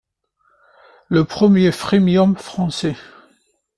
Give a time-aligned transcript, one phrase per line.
[1.09, 2.95] Le premier Freemium français.